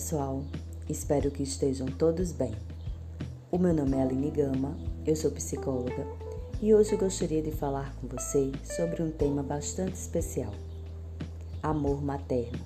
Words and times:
pessoal, 0.00 0.42
espero 0.88 1.30
que 1.30 1.42
estejam 1.42 1.86
todos 1.86 2.32
bem. 2.32 2.54
O 3.52 3.58
meu 3.58 3.74
nome 3.74 3.98
é 3.98 4.02
Aline 4.02 4.30
Gama, 4.30 4.74
eu 5.04 5.14
sou 5.14 5.30
psicóloga 5.30 6.06
e 6.62 6.74
hoje 6.74 6.96
gostaria 6.96 7.42
de 7.42 7.50
falar 7.50 7.94
com 7.96 8.08
você 8.08 8.50
sobre 8.64 9.02
um 9.02 9.10
tema 9.10 9.42
bastante 9.42 9.96
especial: 9.96 10.54
amor 11.62 12.02
materno, 12.02 12.64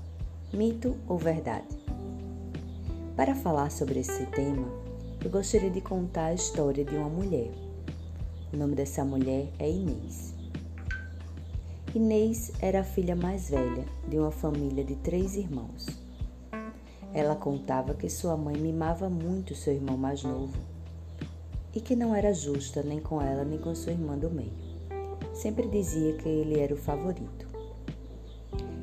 mito 0.53 0.97
ou 1.09 1.19
verdade? 1.19 1.77
Para 3.17 3.35
falar 3.35 3.73
sobre 3.73 3.99
esse 3.99 4.27
tema, 4.27 4.69
eu 5.25 5.29
gostaria 5.29 5.71
de 5.71 5.81
contar 5.81 6.27
a 6.27 6.35
história 6.35 6.85
de 6.85 6.95
uma 6.95 7.09
mulher. 7.09 7.51
O 8.53 8.57
nome 8.57 8.77
dessa 8.77 9.05
mulher 9.05 9.49
é 9.59 9.69
Inês. 9.69 10.33
Inês 11.97 12.53
era 12.61 12.83
a 12.83 12.85
filha 12.85 13.17
mais 13.17 13.51
velha 13.51 13.85
de 14.09 14.21
uma 14.21 14.31
família 14.31 14.85
de 14.85 14.95
três 14.95 15.35
irmãos. 15.35 16.04
Ela 17.15 17.37
contava 17.37 17.95
que 17.95 18.11
sua 18.11 18.37
mãe 18.37 18.57
mimava 18.57 19.09
muito 19.09 19.55
seu 19.55 19.73
irmão 19.73 19.97
mais 19.97 20.25
novo 20.25 20.59
e 21.73 21.81
que 21.81 21.95
não 21.95 22.13
era 22.13 22.35
justa 22.35 22.83
nem 22.83 22.99
com 22.99 23.23
ela 23.23 23.45
nem 23.45 23.57
com 23.57 23.73
sua 23.73 23.93
irmã 23.93 24.19
do 24.19 24.29
meio. 24.29 24.53
Sempre 25.33 25.69
dizia 25.69 26.17
que 26.17 26.29
ele 26.29 26.59
era 26.59 26.75
o 26.75 26.77
favorito. 26.77 27.47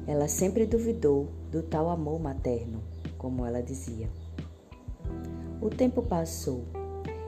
Ela 0.08 0.30
sempre 0.30 0.66
duvidou 0.66 1.28
do 1.52 1.62
tal 1.62 1.90
amor 1.90 2.22
materno, 2.22 2.82
como 3.18 3.46
ela 3.46 3.62
dizia. 3.62 4.10
O 5.62 5.70
tempo 5.70 6.02
passou. 6.02 6.64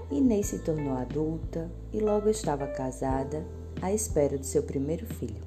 Inês 0.10 0.48
se 0.48 0.60
tornou 0.60 0.94
adulta 0.94 1.70
e 1.92 2.00
logo 2.00 2.30
estava 2.30 2.66
casada 2.68 3.46
à 3.82 3.92
espera 3.92 4.38
de 4.38 4.46
seu 4.46 4.64
primeiro 4.64 5.06
filho. 5.06 5.44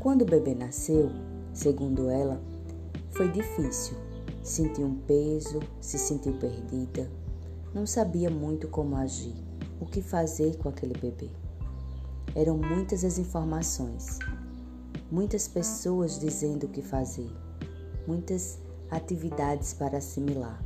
Quando 0.00 0.22
o 0.22 0.26
bebê 0.26 0.54
nasceu, 0.54 1.10
segundo 1.52 2.10
ela, 2.10 2.40
foi 3.14 3.30
difícil. 3.30 3.96
Sentiu 4.42 4.86
um 4.86 4.94
peso, 4.94 5.60
se 5.80 5.98
sentiu 5.98 6.34
perdida, 6.34 7.10
não 7.72 7.86
sabia 7.86 8.28
muito 8.28 8.68
como 8.68 8.96
agir, 8.96 9.34
o 9.80 9.86
que 9.86 10.02
fazer 10.02 10.56
com 10.58 10.68
aquele 10.68 10.94
bebê. 10.94 11.30
Eram 12.34 12.58
muitas 12.58 13.04
as 13.04 13.16
informações, 13.18 14.18
muitas 15.10 15.48
pessoas 15.48 16.18
dizendo 16.18 16.64
o 16.64 16.68
que 16.68 16.82
fazer, 16.82 17.30
muitas 18.06 18.58
atividades 18.90 19.72
para 19.72 19.98
assimilar. 19.98 20.62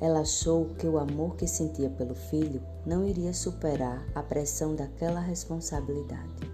Ela 0.00 0.20
achou 0.20 0.66
que 0.76 0.86
o 0.86 0.98
amor 0.98 1.36
que 1.36 1.46
sentia 1.46 1.90
pelo 1.90 2.14
filho 2.14 2.62
não 2.86 3.04
iria 3.04 3.32
superar 3.32 4.04
a 4.14 4.22
pressão 4.22 4.74
daquela 4.74 5.20
responsabilidade. 5.20 6.50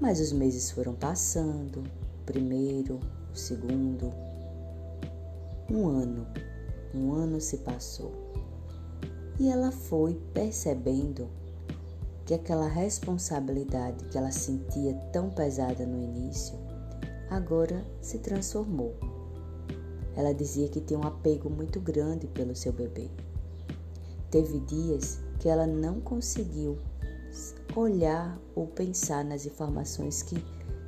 Mas 0.00 0.20
os 0.20 0.32
meses 0.32 0.70
foram 0.70 0.94
passando, 0.94 1.82
primeiro, 2.24 2.98
o 3.32 3.36
segundo. 3.36 4.12
Um 5.70 5.88
ano, 5.88 6.26
um 6.94 7.12
ano 7.12 7.40
se 7.40 7.58
passou. 7.58 8.12
E 9.38 9.48
ela 9.48 9.72
foi 9.72 10.20
percebendo 10.34 11.28
que 12.24 12.34
aquela 12.34 12.68
responsabilidade 12.68 14.04
que 14.06 14.16
ela 14.16 14.30
sentia 14.30 14.94
tão 15.12 15.30
pesada 15.30 15.84
no 15.84 16.02
início, 16.02 16.54
agora 17.30 17.84
se 18.00 18.18
transformou. 18.18 18.94
Ela 20.14 20.32
dizia 20.32 20.68
que 20.68 20.80
tinha 20.80 20.98
um 20.98 21.06
apego 21.06 21.48
muito 21.48 21.80
grande 21.80 22.26
pelo 22.26 22.54
seu 22.54 22.72
bebê. 22.72 23.10
Teve 24.30 24.60
dias 24.60 25.20
que 25.38 25.48
ela 25.48 25.66
não 25.66 26.00
conseguiu 26.00 26.78
olhar 27.74 28.38
ou 28.54 28.66
pensar 28.66 29.24
nas 29.24 29.46
informações 29.46 30.22
que 30.22 30.36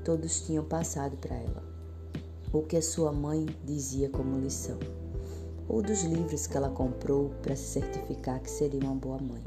todos 0.05 0.43
tinham 0.43 0.63
passado 0.63 1.17
para 1.17 1.35
ela, 1.35 1.63
ou 2.53 2.63
que 2.63 2.77
a 2.77 2.83
sua 2.83 3.11
mãe 3.11 3.47
dizia 3.65 4.11
como 4.11 4.39
lição, 4.39 4.79
ou 5.67 5.83
dos 5.83 6.05
livros 6.05 6.47
que 6.47 6.57
ela 6.57 6.69
comprou 6.69 7.31
para 7.43 7.57
se 7.57 7.81
certificar 7.81 8.41
que 8.41 8.51
seria 8.51 8.81
uma 8.81 8.95
boa 8.95 9.19
mãe. 9.19 9.43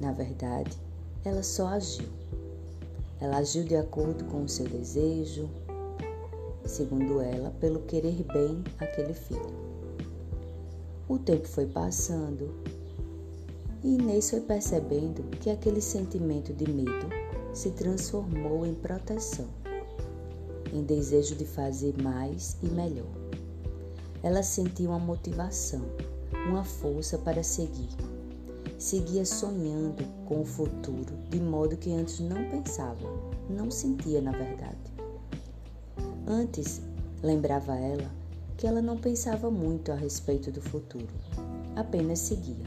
Na 0.00 0.10
verdade, 0.10 0.76
ela 1.24 1.42
só 1.44 1.68
agiu. 1.68 2.08
Ela 3.20 3.38
agiu 3.38 3.62
de 3.62 3.76
acordo 3.76 4.24
com 4.24 4.42
o 4.42 4.48
seu 4.48 4.66
desejo, 4.66 5.48
segundo 6.66 7.20
ela, 7.20 7.52
pelo 7.60 7.82
querer 7.82 8.24
bem 8.24 8.64
aquele 8.80 9.14
filho. 9.14 9.62
O 11.08 11.18
tempo 11.18 11.46
foi 11.46 11.66
passando 11.66 12.52
e 13.84 13.94
Inês 13.94 14.30
foi 14.30 14.40
percebendo 14.40 15.22
que 15.38 15.50
aquele 15.50 15.80
sentimento 15.80 16.52
de 16.52 16.68
medo 16.68 17.21
se 17.52 17.70
transformou 17.70 18.66
em 18.66 18.74
proteção, 18.74 19.48
em 20.72 20.82
desejo 20.82 21.34
de 21.34 21.44
fazer 21.44 22.00
mais 22.02 22.56
e 22.62 22.66
melhor. 22.66 23.12
Ela 24.22 24.42
sentiu 24.42 24.90
uma 24.90 24.98
motivação, 24.98 25.82
uma 26.48 26.64
força 26.64 27.18
para 27.18 27.42
seguir. 27.42 27.90
Seguia 28.78 29.24
sonhando 29.24 30.04
com 30.26 30.40
o 30.40 30.44
futuro 30.44 31.14
de 31.28 31.40
modo 31.40 31.76
que 31.76 31.92
antes 31.92 32.20
não 32.20 32.48
pensava, 32.48 33.08
não 33.48 33.70
sentia 33.70 34.20
na 34.20 34.32
verdade. 34.32 34.92
Antes, 36.26 36.80
lembrava 37.22 37.76
ela 37.76 38.10
que 38.56 38.66
ela 38.66 38.80
não 38.80 38.96
pensava 38.96 39.50
muito 39.50 39.92
a 39.92 39.94
respeito 39.94 40.50
do 40.50 40.60
futuro, 40.60 41.08
apenas 41.76 42.20
seguia. 42.20 42.66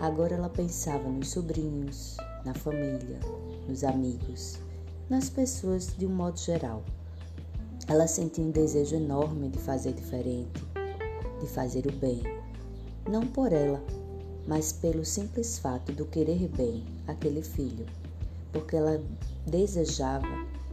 Agora 0.00 0.34
ela 0.34 0.48
pensava 0.48 1.08
nos 1.08 1.30
sobrinhos, 1.30 2.16
na 2.44 2.54
família, 2.54 3.18
nos 3.68 3.84
amigos, 3.84 4.58
nas 5.08 5.28
pessoas 5.28 5.94
de 5.96 6.06
um 6.06 6.10
modo 6.10 6.38
geral. 6.38 6.82
Ela 7.86 8.06
sentia 8.06 8.42
um 8.42 8.50
desejo 8.50 8.96
enorme 8.96 9.48
de 9.48 9.58
fazer 9.58 9.92
diferente, 9.92 10.64
de 11.40 11.46
fazer 11.46 11.86
o 11.86 11.92
bem, 11.92 12.22
não 13.08 13.26
por 13.26 13.52
ela, 13.52 13.84
mas 14.46 14.72
pelo 14.72 15.04
simples 15.04 15.58
fato 15.58 15.92
do 15.92 16.06
querer 16.06 16.48
bem 16.48 16.84
aquele 17.06 17.42
filho, 17.42 17.86
porque 18.52 18.76
ela 18.76 19.02
desejava 19.46 20.26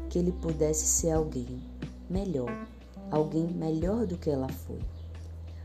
que 0.10 0.18
ele 0.18 0.32
pudesse 0.32 0.86
ser 0.86 1.12
alguém 1.12 1.62
melhor, 2.10 2.68
alguém 3.12 3.48
melhor 3.48 4.08
do 4.08 4.18
que 4.18 4.30
ela 4.30 4.50
foi, 4.50 4.80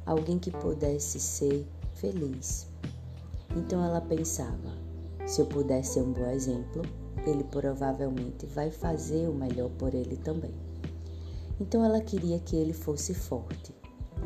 alguém 0.04 0.38
que 0.38 0.50
pudesse 0.50 1.20
ser 1.20 1.66
feliz, 1.94 2.66
então 3.56 3.84
ela 3.84 4.00
pensava: 4.00 4.76
se 5.26 5.40
eu 5.40 5.46
puder 5.46 5.84
ser 5.84 6.02
um 6.02 6.12
bom 6.12 6.28
exemplo, 6.30 6.82
ele 7.26 7.44
provavelmente 7.44 8.46
vai 8.46 8.70
fazer 8.70 9.28
o 9.28 9.34
melhor 9.34 9.70
por 9.70 9.94
ele 9.94 10.16
também. 10.16 10.54
Então 11.60 11.84
ela 11.84 12.00
queria 12.00 12.38
que 12.38 12.56
ele 12.56 12.72
fosse 12.72 13.12
forte, 13.12 13.74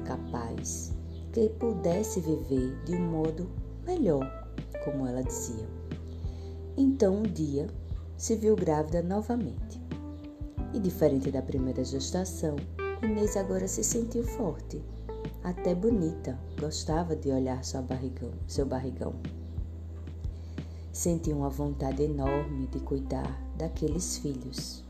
capaz, 0.05 0.93
que 1.33 1.41
ele 1.41 1.49
pudesse 1.51 2.21
viver 2.21 2.83
de 2.85 2.95
um 2.95 3.11
modo 3.11 3.51
melhor, 3.85 4.25
como 4.85 5.07
ela 5.07 5.23
dizia. 5.23 5.67
Então 6.77 7.17
um 7.17 7.23
dia 7.23 7.67
se 8.17 8.37
viu 8.37 8.55
grávida 8.55 9.03
novamente. 9.03 9.83
E 10.73 10.79
diferente 10.79 11.31
da 11.31 11.43
primeira 11.43 11.85
gestação, 11.85 12.57
Inês 13.03 13.37
agora 13.37 13.69
se 13.69 13.83
sentiu 13.85 14.25
forte 14.25 14.83
até 15.45 15.75
bonita, 15.75 16.39
gostava 16.59 17.15
de 17.15 17.31
olhar 17.31 17.61
barrigão, 17.87 18.33
seu 18.47 18.65
barrigão. 18.65 19.15
Sentiu 20.95 21.37
uma 21.37 21.51
vontade 21.51 22.03
enorme 22.03 22.69
de 22.69 22.81
cuidar 22.81 23.39
daqueles 23.59 24.17
filhos. 24.17 24.83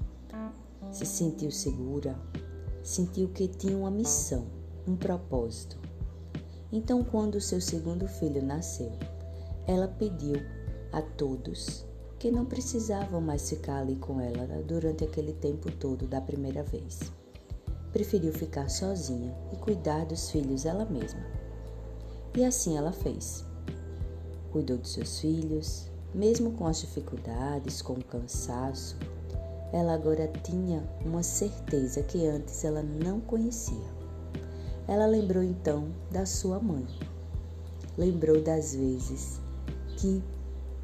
Se 0.93 1.05
sentiu 1.05 1.51
segura, 1.51 2.17
sentiu 2.83 3.29
que 3.29 3.49
tinha 3.49 3.77
uma 3.77 3.91
missão, 3.91 4.47
um 4.87 4.95
propósito. 4.95 5.77
Então, 6.71 7.03
quando 7.03 7.41
seu 7.41 7.61
segundo 7.61 8.07
filho 8.07 8.41
nasceu, 8.45 8.93
ela 9.67 9.89
pediu 9.89 10.37
a 10.93 11.03
todos 11.03 11.85
que 12.19 12.31
não 12.31 12.45
precisavam 12.45 13.21
mais 13.21 13.49
ficar 13.49 13.81
ali 13.81 13.97
com 13.97 14.21
ela 14.21 14.63
durante 14.63 15.03
aquele 15.03 15.33
tempo 15.33 15.73
todo 15.73 16.07
da 16.07 16.21
primeira 16.21 16.63
vez 16.63 17.01
preferiu 17.95 18.33
ficar 18.33 18.69
sozinha 18.69 19.33
e 19.53 19.57
cuidar 19.57 20.05
dos 20.05 20.29
filhos 20.29 20.67
ela 20.67 20.85
mesma. 20.85 21.25
E 22.37 22.45
assim 22.45 22.77
ela 22.77 22.91
fez. 22.91 23.45
Cuidou 24.51 24.77
dos 24.79 24.95
seus 24.95 25.21
filhos, 25.21 25.89
mesmo 26.15 26.53
com 26.53 26.67
as 26.67 26.81
dificuldades, 26.81 27.83
com 27.83 27.95
o 27.95 28.05
cansaço, 28.05 28.97
ela 29.73 29.95
agora 29.95 30.31
tinha 30.45 30.89
uma 31.05 31.23
certeza 31.23 32.03
que 32.03 32.25
antes 32.27 32.65
ela 32.65 32.83
não 32.83 33.21
conhecia. 33.21 33.93
Ela 34.87 35.07
lembrou 35.07 35.43
então 35.43 35.89
da 36.13 36.25
sua 36.25 36.61
mãe. 36.61 36.87
Lembrou 37.99 38.41
das 38.41 38.75
vezes 38.75 39.41
que 39.97 40.23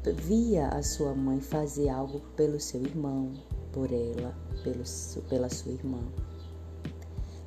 via 0.09 0.67
a 0.69 0.81
sua 0.81 1.13
mãe 1.13 1.39
fazer 1.39 1.87
algo 1.89 2.19
pelo 2.35 2.59
seu 2.59 2.81
irmão, 2.81 3.31
por 3.71 3.91
ela, 3.91 4.35
pelo, 4.63 4.83
pela 5.29 5.49
sua 5.49 5.71
irmã. 5.71 5.99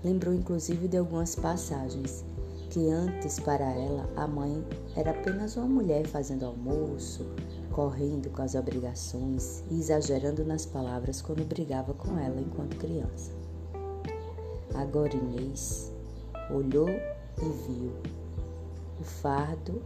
Lembrou 0.03 0.33
inclusive 0.35 0.87
de 0.89 0.97
algumas 0.97 1.35
passagens 1.35 2.25
que 2.71 2.91
antes 2.91 3.39
para 3.39 3.65
ela 3.65 4.09
a 4.17 4.27
mãe 4.27 4.65
era 4.97 5.11
apenas 5.11 5.57
uma 5.57 5.67
mulher 5.67 6.07
fazendo 6.07 6.47
almoço, 6.47 7.25
correndo 7.75 8.31
com 8.31 8.41
as 8.41 8.55
obrigações 8.55 9.65
e 9.69 9.81
exagerando 9.81 10.45
nas 10.45 10.65
palavras 10.65 11.21
quando 11.21 11.45
brigava 11.45 11.93
com 11.93 12.17
ela 12.17 12.41
enquanto 12.41 12.77
criança. 12.77 13.33
Agora 14.73 15.13
Inês 15.13 15.93
olhou 16.53 16.89
e 16.89 17.67
viu 17.67 17.93
o 19.01 19.03
fardo 19.03 19.83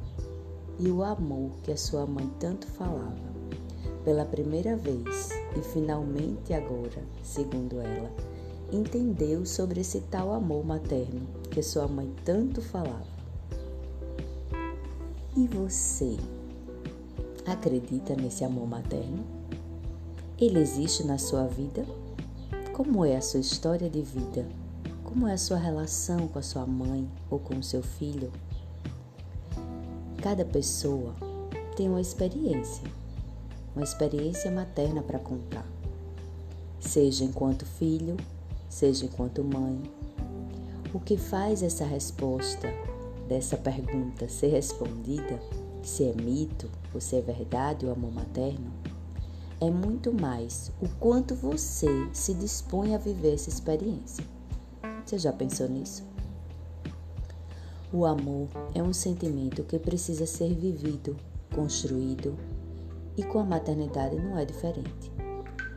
e 0.78 0.90
o 0.90 1.02
amor 1.02 1.50
que 1.62 1.72
a 1.72 1.78
sua 1.78 2.04
mãe 2.04 2.30
tanto 2.38 2.66
falava. 2.66 3.38
Pela 4.04 4.26
primeira 4.26 4.76
vez 4.76 5.30
e 5.56 5.62
finalmente 5.72 6.52
agora, 6.52 7.02
segundo 7.22 7.80
ela, 7.80 8.10
entendeu 8.70 9.46
sobre 9.46 9.80
esse 9.80 10.00
tal 10.02 10.34
amor 10.34 10.62
materno 10.62 11.26
que 11.50 11.62
sua 11.62 11.88
mãe 11.88 12.14
tanto 12.22 12.60
falava. 12.60 13.18
E 15.34 15.46
você 15.46 16.18
acredita 17.46 18.14
nesse 18.14 18.44
amor 18.44 18.66
materno? 18.66 19.24
Ele 20.38 20.58
existe 20.58 21.04
na 21.04 21.18
sua 21.18 21.46
vida? 21.46 21.84
Como 22.72 23.04
é 23.04 23.16
a 23.16 23.20
sua 23.20 23.40
história 23.40 23.90
de 23.90 24.02
vida? 24.02 24.46
Como 25.02 25.26
é 25.26 25.32
a 25.32 25.38
sua 25.38 25.56
relação 25.56 26.28
com 26.28 26.38
a 26.38 26.42
sua 26.42 26.66
mãe 26.66 27.10
ou 27.30 27.38
com 27.38 27.56
o 27.56 27.62
seu 27.62 27.82
filho? 27.82 28.30
Cada 30.22 30.44
pessoa 30.44 31.14
tem 31.76 31.88
uma 31.88 32.00
experiência, 32.00 32.84
uma 33.74 33.84
experiência 33.84 34.50
materna 34.50 35.02
para 35.02 35.18
contar, 35.18 35.66
seja 36.80 37.24
enquanto 37.24 37.64
filho, 37.64 38.16
seja 38.68 39.06
enquanto 39.06 39.42
mãe. 39.42 39.80
O 40.92 41.00
que 41.00 41.16
faz 41.16 41.62
essa 41.62 41.84
resposta 41.84 42.68
dessa 43.28 43.56
pergunta 43.56 44.28
ser 44.28 44.48
respondida, 44.48 45.40
se 45.88 46.04
é 46.04 46.12
mito 46.12 46.70
ou 46.94 47.00
se 47.00 47.16
é 47.16 47.20
verdade 47.20 47.86
o 47.86 47.90
amor 47.90 48.12
materno, 48.12 48.70
é 49.60 49.70
muito 49.70 50.12
mais 50.12 50.70
o 50.80 50.88
quanto 51.00 51.34
você 51.34 51.88
se 52.12 52.34
dispõe 52.34 52.94
a 52.94 52.98
viver 52.98 53.34
essa 53.34 53.48
experiência. 53.48 54.24
Você 55.04 55.18
já 55.18 55.32
pensou 55.32 55.68
nisso? 55.68 56.04
O 57.92 58.04
amor 58.04 58.48
é 58.74 58.82
um 58.82 58.92
sentimento 58.92 59.64
que 59.64 59.78
precisa 59.78 60.26
ser 60.26 60.54
vivido, 60.54 61.16
construído, 61.54 62.36
e 63.16 63.24
com 63.24 63.38
a 63.38 63.44
maternidade 63.44 64.16
não 64.16 64.38
é 64.38 64.44
diferente. 64.44 65.10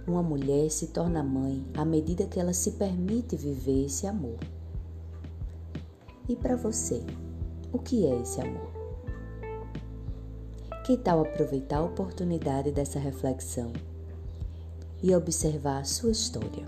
Uma 0.05 0.21
mulher 0.21 0.69
se 0.69 0.87
torna 0.87 1.23
mãe 1.23 1.65
à 1.73 1.85
medida 1.85 2.27
que 2.27 2.39
ela 2.39 2.53
se 2.53 2.71
permite 2.71 3.37
viver 3.37 3.85
esse 3.85 4.05
amor. 4.05 4.37
E 6.27 6.35
para 6.35 6.57
você, 6.57 7.01
o 7.71 7.79
que 7.79 8.05
é 8.05 8.19
esse 8.19 8.41
amor? 8.41 8.80
Que 10.83 10.97
tal 10.97 11.21
aproveitar 11.21 11.77
a 11.77 11.83
oportunidade 11.83 12.71
dessa 12.71 12.97
reflexão 12.97 13.71
e 15.03 15.13
observar 15.13 15.81
a 15.81 15.83
sua 15.83 16.09
história? 16.09 16.67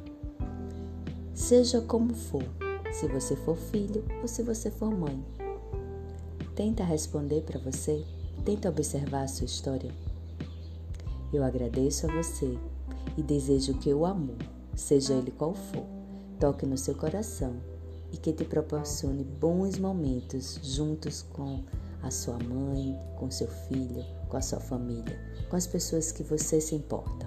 Seja 1.33 1.81
como 1.81 2.13
for, 2.13 2.43
se 2.91 3.07
você 3.07 3.35
for 3.35 3.57
filho 3.57 4.05
ou 4.21 4.27
se 4.27 4.43
você 4.43 4.69
for 4.69 4.91
mãe. 4.95 5.19
Tenta 6.55 6.83
responder 6.83 7.41
para 7.41 7.59
você, 7.59 8.05
tenta 8.45 8.69
observar 8.69 9.23
a 9.23 9.27
sua 9.27 9.45
história. 9.45 9.91
Eu 11.33 11.43
agradeço 11.43 12.05
a 12.05 12.13
você 12.13 12.55
e 13.17 13.23
desejo 13.23 13.73
que 13.79 13.91
o 13.91 14.05
amor, 14.05 14.37
seja 14.75 15.15
ele 15.15 15.31
qual 15.31 15.55
for, 15.55 15.85
toque 16.39 16.67
no 16.67 16.77
seu 16.77 16.93
coração 16.93 17.55
e 18.11 18.17
que 18.17 18.31
te 18.31 18.45
proporcione 18.45 19.23
bons 19.23 19.79
momentos 19.79 20.59
juntos 20.61 21.25
com 21.33 21.63
a 22.03 22.11
sua 22.11 22.37
mãe, 22.37 22.99
com 23.17 23.31
seu 23.31 23.47
filho, 23.47 24.03
com 24.29 24.37
a 24.37 24.41
sua 24.41 24.59
família, 24.59 25.17
com 25.49 25.55
as 25.55 25.65
pessoas 25.65 26.11
que 26.11 26.21
você 26.21 26.61
se 26.61 26.75
importa. 26.75 27.25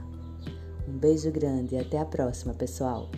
Um 0.86 0.96
beijo 0.98 1.32
grande 1.32 1.74
e 1.74 1.78
até 1.78 1.98
a 1.98 2.04
próxima, 2.04 2.54
pessoal! 2.54 3.10